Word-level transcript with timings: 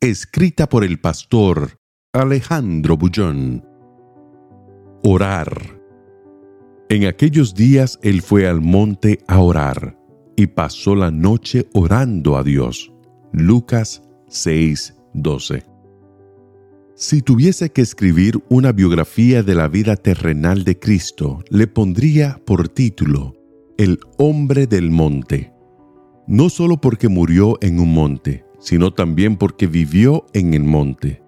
Escrita 0.00 0.68
por 0.68 0.84
el 0.84 1.00
pastor 1.00 1.80
Alejandro 2.12 2.96
Bullón. 2.96 3.64
Orar. 5.02 5.80
En 6.88 7.04
aquellos 7.06 7.52
días 7.52 7.98
él 8.04 8.22
fue 8.22 8.46
al 8.46 8.60
monte 8.60 9.18
a 9.26 9.40
orar 9.40 9.98
y 10.36 10.46
pasó 10.46 10.94
la 10.94 11.10
noche 11.10 11.66
orando 11.72 12.36
a 12.36 12.44
Dios. 12.44 12.92
Lucas 13.32 14.00
6:12. 14.28 15.64
Si 16.94 17.20
tuviese 17.20 17.70
que 17.70 17.82
escribir 17.82 18.40
una 18.48 18.70
biografía 18.70 19.42
de 19.42 19.56
la 19.56 19.66
vida 19.66 19.96
terrenal 19.96 20.62
de 20.62 20.78
Cristo, 20.78 21.42
le 21.50 21.66
pondría 21.66 22.40
por 22.46 22.68
título 22.68 23.34
El 23.76 23.98
hombre 24.16 24.68
del 24.68 24.92
monte. 24.92 25.52
No 26.28 26.50
solo 26.50 26.80
porque 26.80 27.08
murió 27.08 27.58
en 27.62 27.80
un 27.80 27.92
monte, 27.92 28.44
sino 28.58 28.92
también 28.92 29.36
porque 29.36 29.66
vivió 29.66 30.26
en 30.32 30.54
el 30.54 30.64
monte, 30.64 31.22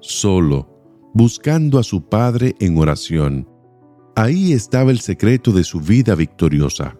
solo, 0.00 0.68
buscando 1.14 1.78
a 1.78 1.82
su 1.82 2.08
Padre 2.08 2.54
en 2.60 2.76
oración. 2.78 3.48
Ahí 4.16 4.52
estaba 4.52 4.90
el 4.90 5.00
secreto 5.00 5.52
de 5.52 5.64
su 5.64 5.80
vida 5.80 6.14
victoriosa. 6.14 6.96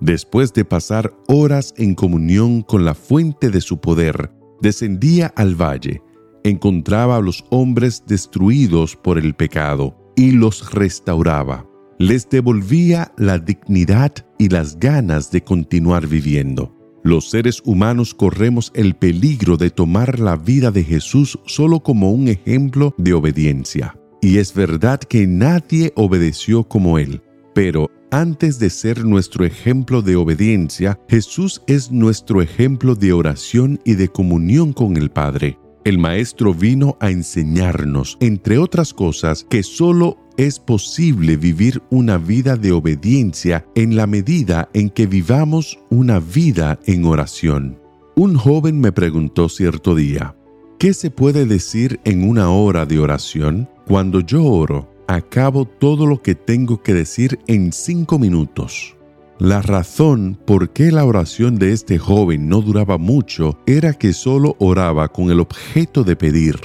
Después 0.00 0.52
de 0.52 0.64
pasar 0.64 1.14
horas 1.28 1.72
en 1.76 1.94
comunión 1.94 2.62
con 2.62 2.84
la 2.84 2.94
fuente 2.94 3.50
de 3.50 3.60
su 3.60 3.80
poder, 3.80 4.30
descendía 4.60 5.32
al 5.36 5.54
valle, 5.54 6.02
encontraba 6.42 7.16
a 7.16 7.20
los 7.20 7.44
hombres 7.50 8.04
destruidos 8.06 8.96
por 8.96 9.18
el 9.18 9.34
pecado 9.34 9.96
y 10.16 10.32
los 10.32 10.72
restauraba. 10.72 11.66
Les 11.98 12.28
devolvía 12.28 13.12
la 13.16 13.38
dignidad 13.38 14.12
y 14.38 14.48
las 14.48 14.78
ganas 14.78 15.30
de 15.30 15.42
continuar 15.42 16.06
viviendo. 16.06 16.73
Los 17.06 17.28
seres 17.28 17.60
humanos 17.66 18.14
corremos 18.14 18.72
el 18.74 18.94
peligro 18.94 19.58
de 19.58 19.68
tomar 19.68 20.18
la 20.18 20.36
vida 20.36 20.70
de 20.70 20.82
Jesús 20.82 21.38
solo 21.44 21.80
como 21.80 22.10
un 22.10 22.28
ejemplo 22.28 22.94
de 22.96 23.12
obediencia. 23.12 23.94
Y 24.22 24.38
es 24.38 24.54
verdad 24.54 25.00
que 25.00 25.26
nadie 25.26 25.92
obedeció 25.96 26.64
como 26.64 26.98
Él, 26.98 27.20
pero 27.54 27.90
antes 28.10 28.58
de 28.58 28.70
ser 28.70 29.04
nuestro 29.04 29.44
ejemplo 29.44 30.00
de 30.00 30.16
obediencia, 30.16 30.98
Jesús 31.06 31.60
es 31.66 31.92
nuestro 31.92 32.40
ejemplo 32.40 32.94
de 32.94 33.12
oración 33.12 33.78
y 33.84 33.96
de 33.96 34.08
comunión 34.08 34.72
con 34.72 34.96
el 34.96 35.10
Padre. 35.10 35.58
El 35.84 35.98
Maestro 35.98 36.54
vino 36.54 36.96
a 37.00 37.10
enseñarnos, 37.10 38.16
entre 38.20 38.56
otras 38.56 38.94
cosas, 38.94 39.44
que 39.50 39.62
solo 39.62 40.16
es 40.36 40.58
posible 40.58 41.36
vivir 41.36 41.82
una 41.90 42.18
vida 42.18 42.56
de 42.56 42.72
obediencia 42.72 43.66
en 43.74 43.96
la 43.96 44.06
medida 44.06 44.68
en 44.72 44.90
que 44.90 45.06
vivamos 45.06 45.78
una 45.90 46.18
vida 46.20 46.78
en 46.86 47.04
oración. 47.04 47.78
Un 48.16 48.36
joven 48.36 48.80
me 48.80 48.92
preguntó 48.92 49.48
cierto 49.48 49.94
día, 49.94 50.36
¿qué 50.78 50.94
se 50.94 51.10
puede 51.10 51.46
decir 51.46 52.00
en 52.04 52.28
una 52.28 52.50
hora 52.50 52.86
de 52.86 52.98
oración? 52.98 53.68
Cuando 53.86 54.20
yo 54.20 54.44
oro, 54.44 54.88
acabo 55.08 55.64
todo 55.64 56.06
lo 56.06 56.22
que 56.22 56.34
tengo 56.34 56.82
que 56.82 56.94
decir 56.94 57.38
en 57.46 57.72
cinco 57.72 58.18
minutos. 58.18 58.96
La 59.38 59.62
razón 59.62 60.38
por 60.46 60.70
qué 60.70 60.92
la 60.92 61.04
oración 61.04 61.56
de 61.56 61.72
este 61.72 61.98
joven 61.98 62.48
no 62.48 62.60
duraba 62.60 62.98
mucho 62.98 63.58
era 63.66 63.92
que 63.92 64.12
solo 64.12 64.54
oraba 64.60 65.08
con 65.08 65.30
el 65.30 65.40
objeto 65.40 66.04
de 66.04 66.14
pedir. 66.14 66.56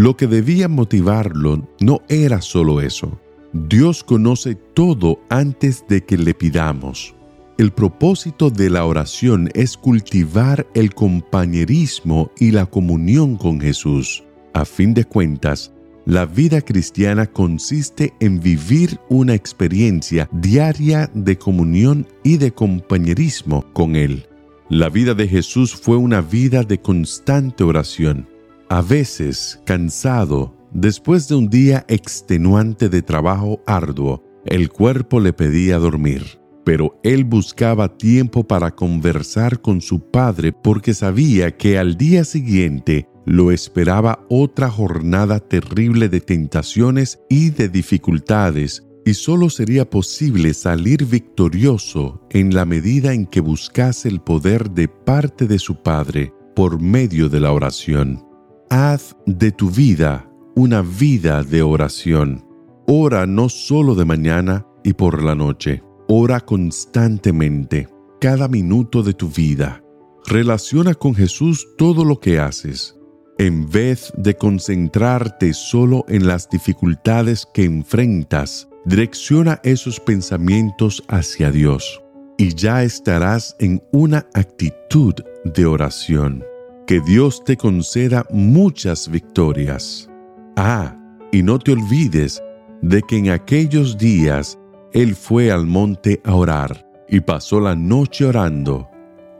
Lo 0.00 0.16
que 0.16 0.26
debía 0.26 0.66
motivarlo 0.66 1.68
no 1.78 2.00
era 2.08 2.40
solo 2.40 2.80
eso. 2.80 3.20
Dios 3.52 4.02
conoce 4.02 4.54
todo 4.54 5.20
antes 5.28 5.84
de 5.90 6.02
que 6.06 6.16
le 6.16 6.32
pidamos. 6.32 7.14
El 7.58 7.70
propósito 7.70 8.48
de 8.48 8.70
la 8.70 8.86
oración 8.86 9.50
es 9.52 9.76
cultivar 9.76 10.66
el 10.72 10.94
compañerismo 10.94 12.30
y 12.38 12.50
la 12.50 12.64
comunión 12.64 13.36
con 13.36 13.60
Jesús. 13.60 14.24
A 14.54 14.64
fin 14.64 14.94
de 14.94 15.04
cuentas, 15.04 15.70
la 16.06 16.24
vida 16.24 16.62
cristiana 16.62 17.26
consiste 17.26 18.14
en 18.20 18.40
vivir 18.40 18.98
una 19.10 19.34
experiencia 19.34 20.30
diaria 20.32 21.10
de 21.12 21.36
comunión 21.36 22.08
y 22.24 22.38
de 22.38 22.52
compañerismo 22.52 23.66
con 23.74 23.96
Él. 23.96 24.26
La 24.70 24.88
vida 24.88 25.12
de 25.12 25.28
Jesús 25.28 25.74
fue 25.74 25.98
una 25.98 26.22
vida 26.22 26.62
de 26.62 26.80
constante 26.80 27.64
oración. 27.64 28.39
A 28.72 28.82
veces, 28.82 29.60
cansado, 29.66 30.54
después 30.70 31.26
de 31.26 31.34
un 31.34 31.50
día 31.50 31.84
extenuante 31.88 32.88
de 32.88 33.02
trabajo 33.02 33.60
arduo, 33.66 34.22
el 34.46 34.68
cuerpo 34.68 35.18
le 35.18 35.32
pedía 35.32 35.80
dormir, 35.80 36.38
pero 36.64 36.96
él 37.02 37.24
buscaba 37.24 37.98
tiempo 37.98 38.46
para 38.46 38.70
conversar 38.70 39.60
con 39.60 39.80
su 39.80 40.08
padre 40.12 40.52
porque 40.52 40.94
sabía 40.94 41.56
que 41.56 41.78
al 41.78 41.96
día 41.96 42.22
siguiente 42.22 43.08
lo 43.26 43.50
esperaba 43.50 44.24
otra 44.30 44.70
jornada 44.70 45.40
terrible 45.40 46.08
de 46.08 46.20
tentaciones 46.20 47.18
y 47.28 47.50
de 47.50 47.68
dificultades, 47.68 48.86
y 49.04 49.14
solo 49.14 49.50
sería 49.50 49.90
posible 49.90 50.54
salir 50.54 51.06
victorioso 51.06 52.24
en 52.30 52.54
la 52.54 52.64
medida 52.66 53.14
en 53.14 53.26
que 53.26 53.40
buscase 53.40 54.08
el 54.08 54.20
poder 54.20 54.70
de 54.70 54.86
parte 54.86 55.48
de 55.48 55.58
su 55.58 55.82
Padre 55.82 56.32
por 56.54 56.80
medio 56.80 57.28
de 57.28 57.40
la 57.40 57.50
oración. 57.50 58.29
Haz 58.70 59.16
de 59.26 59.50
tu 59.50 59.68
vida 59.68 60.30
una 60.54 60.80
vida 60.82 61.42
de 61.42 61.62
oración. 61.62 62.46
Ora 62.86 63.26
no 63.26 63.48
solo 63.48 63.96
de 63.96 64.04
mañana 64.04 64.64
y 64.84 64.92
por 64.92 65.22
la 65.22 65.34
noche, 65.34 65.82
ora 66.08 66.40
constantemente, 66.40 67.88
cada 68.20 68.46
minuto 68.46 69.02
de 69.02 69.12
tu 69.12 69.28
vida. 69.28 69.82
Relaciona 70.26 70.94
con 70.94 71.14
Jesús 71.16 71.66
todo 71.76 72.04
lo 72.04 72.20
que 72.20 72.38
haces 72.38 72.96
en 73.40 73.70
vez 73.70 74.12
de 74.18 74.36
concentrarte 74.36 75.54
solo 75.54 76.04
en 76.08 76.26
las 76.26 76.50
dificultades 76.50 77.48
que 77.54 77.64
enfrentas, 77.64 78.68
direcciona 78.84 79.60
esos 79.64 79.98
pensamientos 79.98 81.02
hacia 81.08 81.50
Dios 81.50 82.02
y 82.36 82.54
ya 82.54 82.84
estarás 82.84 83.56
en 83.58 83.82
una 83.92 84.26
actitud 84.34 85.14
de 85.44 85.64
oración. 85.64 86.44
Que 86.90 87.00
Dios 87.00 87.44
te 87.44 87.56
conceda 87.56 88.26
muchas 88.32 89.08
victorias. 89.08 90.10
Ah, 90.56 90.98
y 91.30 91.40
no 91.40 91.60
te 91.60 91.70
olvides 91.70 92.42
de 92.82 93.00
que 93.02 93.16
en 93.16 93.30
aquellos 93.30 93.96
días 93.96 94.58
Él 94.92 95.14
fue 95.14 95.52
al 95.52 95.66
monte 95.66 96.20
a 96.24 96.34
orar 96.34 96.84
y 97.08 97.20
pasó 97.20 97.60
la 97.60 97.76
noche 97.76 98.24
orando 98.24 98.90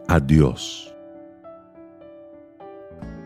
a 0.06 0.21
Dios. 0.21 0.94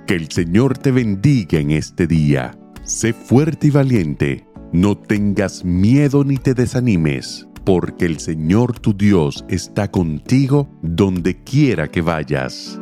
Que 0.06 0.14
el 0.14 0.30
Señor 0.30 0.78
te 0.78 0.90
bendiga 0.90 1.58
en 1.58 1.72
este 1.72 2.06
día. 2.06 2.56
Sé 2.82 3.12
fuerte 3.12 3.66
y 3.66 3.70
valiente. 3.72 4.46
No 4.72 4.96
tengas 4.96 5.66
miedo 5.66 6.24
ni 6.24 6.38
te 6.38 6.54
desanimes, 6.54 7.46
porque 7.62 8.06
el 8.06 8.18
Señor 8.18 8.78
tu 8.78 8.96
Dios 8.96 9.44
está 9.50 9.90
contigo 9.90 10.66
donde 10.80 11.42
quiera 11.44 11.90
que 11.90 12.00
vayas. 12.00 12.80